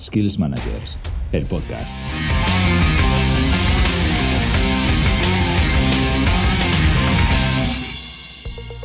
[0.00, 0.96] Skills Managers,
[1.32, 1.96] el podcast.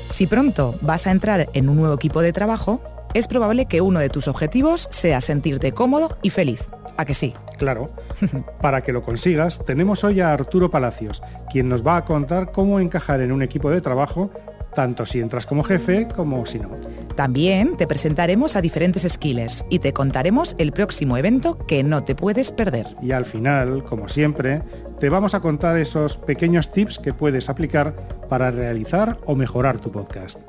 [0.10, 3.99] Si pronto vas a entrar en un nuevo equipo de trabajo, es probable que uno
[3.99, 6.68] de tus objetivos sea sentirte cómodo y feliz.
[6.98, 7.34] ¿A que sí?
[7.57, 7.91] Claro.
[8.61, 11.21] Para que lo consigas, tenemos hoy a Arturo Palacios,
[11.52, 14.32] quien nos va a contar cómo encajar en un equipo de trabajo,
[14.75, 16.70] tanto si entras como jefe como si no.
[17.16, 22.16] También te presentaremos a diferentes skillers y te contaremos el próximo evento que no te
[22.16, 22.88] puedes perder.
[23.02, 24.63] Y al final, como siempre,
[24.99, 27.95] te vamos a contar esos pequeños tips que puedes aplicar
[28.30, 30.39] para realizar o mejorar tu podcast.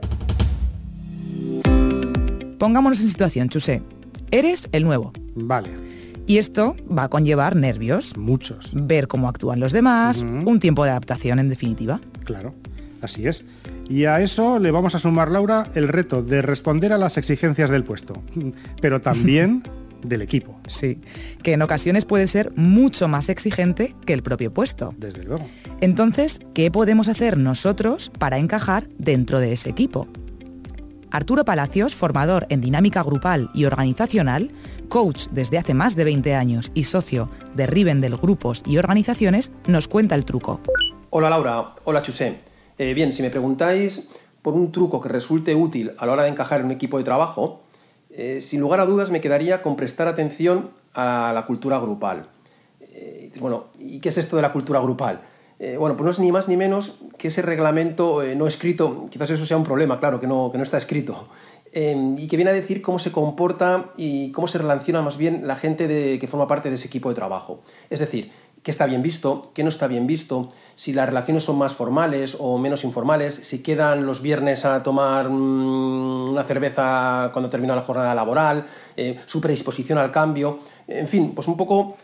[2.58, 3.82] Pongámonos en situación, Chusé.
[4.30, 5.12] Eres el nuevo.
[5.34, 5.70] Vale.
[6.26, 8.16] Y esto va a conllevar nervios.
[8.16, 8.70] Muchos.
[8.72, 12.00] Ver cómo actúan los demás, un tiempo de adaptación en definitiva.
[12.24, 12.54] Claro,
[13.04, 13.44] así es.
[13.88, 17.70] Y a eso le vamos a sumar, Laura, el reto de responder a las exigencias
[17.70, 18.22] del puesto,
[18.80, 19.62] pero también
[20.02, 20.58] del equipo.
[20.66, 20.98] Sí,
[21.42, 24.94] que en ocasiones puede ser mucho más exigente que el propio puesto.
[24.98, 25.46] Desde luego.
[25.80, 30.08] Entonces, ¿qué podemos hacer nosotros para encajar dentro de ese equipo?
[31.10, 34.50] Arturo Palacios, formador en dinámica grupal y organizacional,
[34.88, 39.86] coach desde hace más de 20 años y socio de Rivendell Grupos y Organizaciones, nos
[39.86, 40.60] cuenta el truco.
[41.10, 42.40] Hola Laura, hola Chusé.
[42.78, 44.08] Eh, bien, si me preguntáis
[44.42, 47.04] por un truco que resulte útil a la hora de encajar en un equipo de
[47.04, 47.62] trabajo,
[48.10, 52.26] eh, sin lugar a dudas me quedaría con prestar atención a la cultura grupal.
[52.80, 55.22] Eh, bueno, ¿y qué es esto de la cultura grupal?
[55.78, 59.46] bueno, pues no es ni más ni menos que ese reglamento no escrito, quizás eso
[59.46, 61.28] sea un problema, claro, que no, que no está escrito,
[61.72, 65.56] y que viene a decir cómo se comporta y cómo se relaciona más bien la
[65.56, 67.62] gente que forma parte de ese equipo de trabajo.
[67.88, 68.30] Es decir,
[68.64, 72.34] qué está bien visto, qué no está bien visto, si las relaciones son más formales
[72.40, 77.82] o menos informales, si quedan los viernes a tomar mm, una cerveza cuando termina la
[77.82, 78.64] jornada laboral,
[78.96, 81.96] eh, su predisposición al cambio, en fin, pues un poco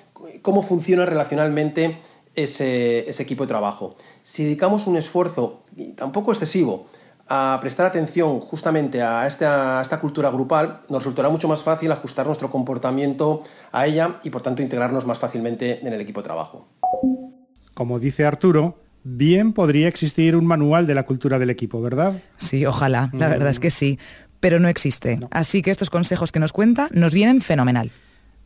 [0.42, 1.98] cómo funciona relacionalmente
[2.34, 3.94] ese, ese equipo de trabajo.
[4.22, 5.62] Si dedicamos un esfuerzo,
[5.96, 6.88] tampoco excesivo,
[7.30, 12.26] a prestar atención justamente a esta, esta, cultura grupal, nos resultará mucho más fácil ajustar
[12.26, 16.68] nuestro comportamiento a ella y por tanto integrarnos más fácilmente en el equipo de trabajo.
[17.72, 22.20] Como dice Arturo, bien podría existir un manual de la cultura del equipo, ¿verdad?
[22.36, 24.00] Sí, ojalá, la verdad es que sí,
[24.40, 25.20] pero no existe.
[25.30, 27.92] Así que estos consejos que nos cuenta nos vienen fenomenal.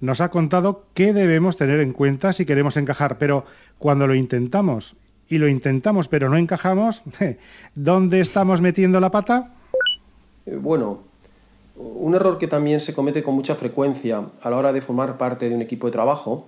[0.00, 3.46] Nos ha contado qué debemos tener en cuenta si queremos encajar, pero
[3.78, 4.94] cuando lo intentamos
[5.34, 7.02] y lo intentamos pero no encajamos,
[7.74, 9.52] ¿dónde estamos metiendo la pata?
[10.46, 11.00] Eh, bueno,
[11.74, 15.48] un error que también se comete con mucha frecuencia a la hora de formar parte
[15.48, 16.46] de un equipo de trabajo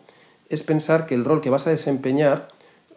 [0.48, 2.46] es pensar que el rol que vas a desempeñar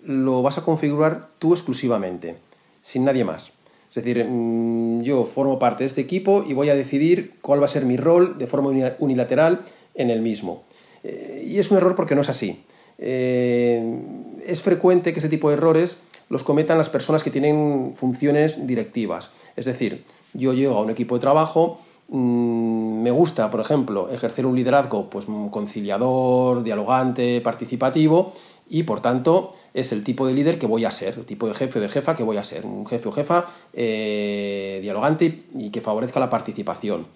[0.04, 2.38] lo vas a configurar tú exclusivamente,
[2.82, 3.52] sin nadie más.
[3.90, 7.66] Es decir, mm, yo formo parte de este equipo y voy a decidir cuál va
[7.66, 8.70] a ser mi rol de forma
[9.00, 9.62] unilateral
[9.96, 10.64] en el mismo.
[11.04, 12.62] Eh, y es un error porque no es así.
[13.00, 14.02] Eh,
[14.46, 19.32] es frecuente que ese tipo de errores los cometan las personas que tienen funciones directivas.
[19.56, 21.80] Es decir, yo llego a un equipo de trabajo,
[22.10, 28.34] mm, me gusta, por ejemplo, ejercer un liderazgo pues, conciliador, dialogante, participativo,
[28.70, 31.56] y por tanto es el tipo de líder que voy a ser, el tipo de
[31.56, 35.72] jefe o de jefa que voy a ser, un jefe o jefa eh, dialogante y
[35.72, 37.08] que favorezca la participación.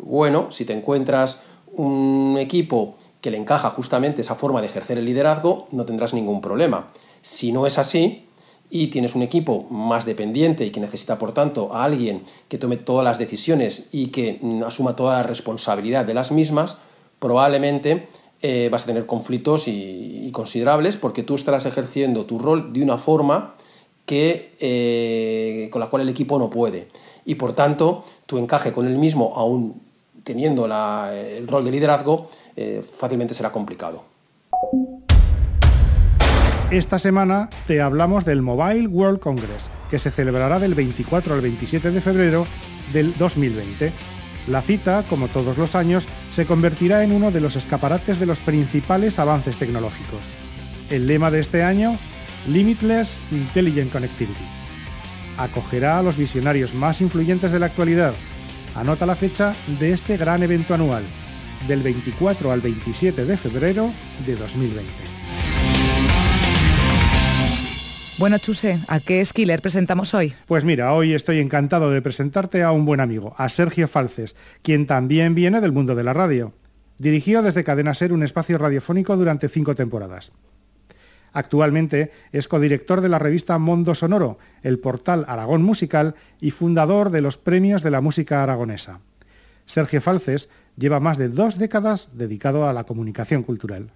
[0.00, 1.40] Bueno, si te encuentras
[1.72, 6.40] un equipo que le encaja justamente esa forma de ejercer el liderazgo, no tendrás ningún
[6.40, 6.88] problema.
[7.22, 8.26] Si no es así
[8.70, 12.76] y tienes un equipo más dependiente y que necesita, por tanto, a alguien que tome
[12.76, 16.78] todas las decisiones y que asuma toda la responsabilidad de las mismas,
[17.18, 18.08] probablemente
[18.42, 22.98] eh, vas a tener conflictos y, considerables porque tú estarás ejerciendo tu rol de una
[22.98, 23.54] forma
[24.04, 26.88] que, eh, con la cual el equipo no puede.
[27.24, 29.80] Y por tanto, tu encaje con el mismo, aún
[30.26, 34.02] teniendo el rol de liderazgo, eh, fácilmente será complicado.
[36.72, 41.92] Esta semana te hablamos del Mobile World Congress, que se celebrará del 24 al 27
[41.92, 42.44] de febrero
[42.92, 43.92] del 2020.
[44.48, 48.40] La cita, como todos los años, se convertirá en uno de los escaparates de los
[48.40, 50.20] principales avances tecnológicos.
[50.90, 51.96] El lema de este año,
[52.48, 54.44] Limitless Intelligent Connectivity.
[55.38, 58.12] Acogerá a los visionarios más influyentes de la actualidad,
[58.76, 61.02] Anota la fecha de este gran evento anual,
[61.66, 63.90] del 24 al 27 de febrero
[64.26, 64.84] de 2020.
[68.18, 70.34] Bueno, Chuse, ¿a qué skiller presentamos hoy?
[70.46, 74.86] Pues mira, hoy estoy encantado de presentarte a un buen amigo, a Sergio Falces, quien
[74.86, 76.52] también viene del mundo de la radio.
[76.98, 80.32] Dirigió desde Cadena Ser un espacio radiofónico durante cinco temporadas.
[81.36, 87.20] Actualmente es codirector de la revista Mondo Sonoro, el portal Aragón Musical y fundador de
[87.20, 89.00] los Premios de la Música Aragonesa.
[89.66, 90.48] Sergio Falces
[90.78, 93.90] Lleva más de dos décadas dedicado a la comunicación cultural.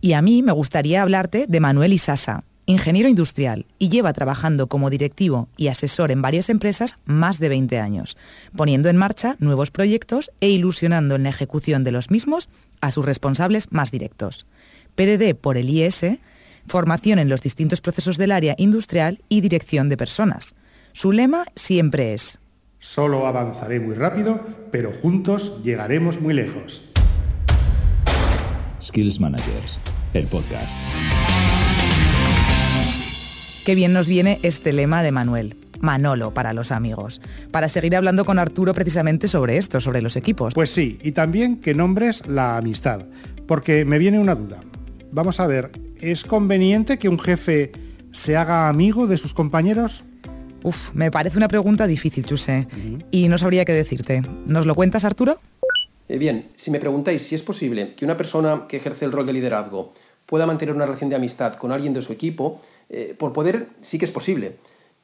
[0.00, 4.90] Y a mí me gustaría hablarte de Manuel Isasa, ingeniero industrial y lleva trabajando como
[4.90, 8.16] directivo y asesor en varias empresas más de 20 años,
[8.56, 12.48] poniendo en marcha nuevos proyectos e ilusionando en la ejecución de los mismos
[12.80, 14.46] a sus responsables más directos.
[14.98, 16.04] PDD por el IS,
[16.66, 20.56] formación en los distintos procesos del área industrial y dirección de personas.
[20.92, 22.40] Su lema siempre es
[22.80, 24.40] Solo avanzaré muy rápido,
[24.72, 26.82] pero juntos llegaremos muy lejos.
[28.82, 29.78] Skills Managers,
[30.14, 30.76] el podcast.
[33.64, 35.56] Qué bien nos viene este lema de Manuel.
[35.80, 37.20] Manolo para los amigos,
[37.52, 40.54] para seguir hablando con Arturo precisamente sobre esto, sobre los equipos.
[40.54, 43.06] Pues sí, y también que nombres la amistad,
[43.46, 44.58] porque me viene una duda.
[45.10, 45.70] Vamos a ver,
[46.00, 47.72] ¿es conveniente que un jefe
[48.12, 50.04] se haga amigo de sus compañeros?
[50.62, 52.68] Uf, me parece una pregunta difícil, Chuse,
[53.10, 54.22] y no sabría qué decirte.
[54.46, 55.38] ¿Nos lo cuentas, Arturo?
[56.08, 59.24] Eh, bien, si me preguntáis si es posible que una persona que ejerce el rol
[59.24, 59.92] de liderazgo
[60.26, 63.98] pueda mantener una relación de amistad con alguien de su equipo, eh, por poder sí
[63.98, 64.56] que es posible,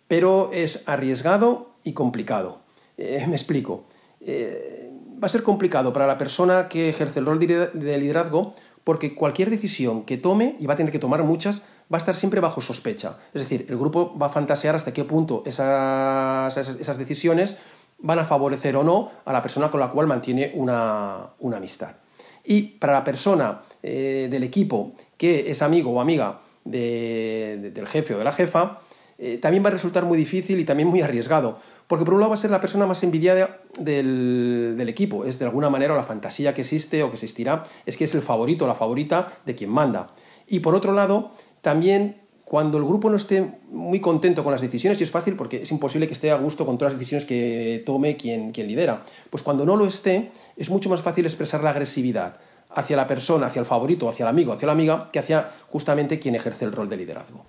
[0.06, 2.60] pero es arriesgado y complicado.
[2.98, 3.84] Eh, me explico.
[4.22, 8.54] va a ser complicado para la persona que ejerce el rol de liderazgo
[8.84, 12.14] porque cualquier decisión que tome, y va a tener que tomar muchas, va a estar
[12.14, 13.19] siempre bajo sospecha.
[13.32, 17.56] Es decir, el grupo va a fantasear hasta qué punto esas, esas, decisiones
[17.98, 21.96] van a favorecer o no a la persona con la cual mantiene una, amistad.
[22.44, 28.19] Y para la persona eh, del equipo que es amigo o amiga del jefe o
[28.19, 28.81] de la jefa,
[29.16, 32.31] eh, también va a resultar muy difícil y también muy arriesgado, porque por un lado
[32.31, 36.54] va a ser la persona más envidiada del, equipo, es de alguna manera la fantasía
[36.54, 39.70] que existe o que existirá, es que es el favorito o la favorita de quien
[39.70, 40.08] manda.
[40.46, 45.00] Y por otro lado, también cuando el grupo no esté muy contento con las decisiones,
[45.00, 47.82] y es fácil porque es imposible que esté a gusto con todas las decisiones que
[47.84, 51.70] tome quien, quien lidera, pues cuando no lo esté, es mucho más fácil expresar la
[51.70, 52.38] agresividad
[52.70, 56.19] hacia la persona, hacia el favorito, hacia el amigo, hacia la amiga, que hacia justamente
[56.19, 57.44] quien ejerce el rol de liderazgo.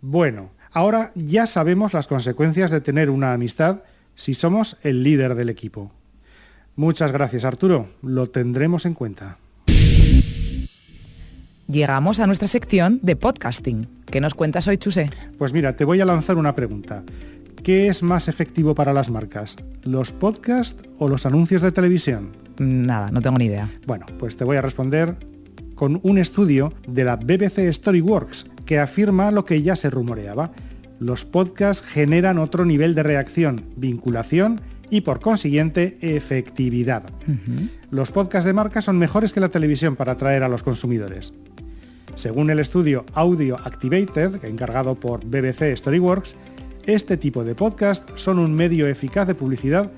[0.00, 3.80] Bueno, ahora ya sabemos las consecuencias de tener una amistad
[4.14, 5.92] si somos el líder del equipo.
[6.76, 9.38] Muchas gracias Arturo, lo tendremos en cuenta
[11.70, 13.86] llegamos a nuestra sección de podcasting.
[14.06, 15.10] ¿Qué nos cuentas hoy, Chuse?
[15.38, 17.04] Pues mira, te voy a lanzar una pregunta.
[17.62, 19.56] ¿Qué es más efectivo para las marcas?
[19.82, 22.36] ¿Los podcasts o los anuncios de televisión?
[22.58, 23.70] Nada, no tengo ni idea.
[23.86, 25.16] Bueno, pues te voy a responder
[25.74, 30.52] con un estudio de la BBC Storyworks que afirma lo que ya se rumoreaba.
[31.00, 37.02] Los podcasts generan otro nivel de reacción, vinculación y por consiguiente efectividad.
[37.90, 41.32] Los podcasts de marca son mejores que la televisión para atraer a los consumidores.
[42.14, 46.36] Según el estudio Audio Activated, encargado por BBC Storyworks,
[46.86, 49.90] este tipo de podcast son un medio eficaz de publicidad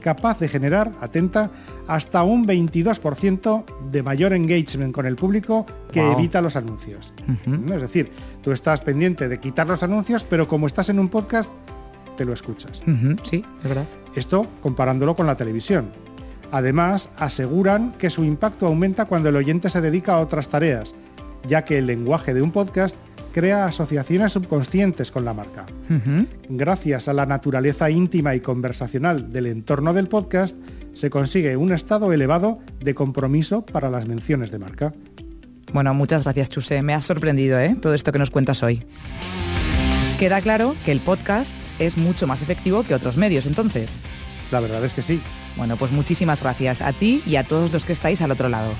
[0.00, 1.50] capaz de generar, atenta,
[1.86, 7.12] hasta un 22% de mayor engagement con el público que evita los anuncios.
[7.72, 8.10] Es decir,
[8.42, 11.50] tú estás pendiente de quitar los anuncios, pero como estás en un podcast,
[12.16, 12.82] te lo escuchas.
[13.22, 13.86] Sí, es verdad.
[14.14, 15.92] Esto comparándolo con la televisión.
[16.52, 20.94] Además, aseguran que su impacto aumenta cuando el oyente se dedica a otras tareas,
[21.46, 22.96] ya que el lenguaje de un podcast
[23.32, 25.66] crea asociaciones subconscientes con la marca.
[26.48, 30.56] Gracias a la naturaleza íntima y conversacional del entorno del podcast,
[30.92, 34.92] se consigue un estado elevado de compromiso para las menciones de marca.
[35.72, 37.76] Bueno, muchas gracias Chuse, me ha sorprendido ¿eh?
[37.80, 38.84] todo esto que nos cuentas hoy.
[40.18, 43.90] Queda claro que el podcast es mucho más efectivo que otros medios entonces.
[44.50, 45.20] La verdad es que sí.
[45.56, 48.72] Bueno, pues muchísimas gracias a ti y a todos los que estáis al otro lado.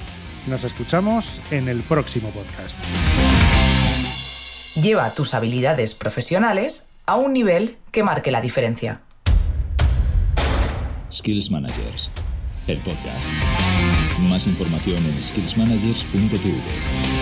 [0.47, 2.79] Nos escuchamos en el próximo podcast.
[4.81, 9.03] Lleva tus habilidades profesionales a un nivel que marque la diferencia.
[11.13, 12.11] Skills Managers,
[12.67, 13.31] el podcast.
[14.21, 17.20] Más información en skillsmanagers.tv.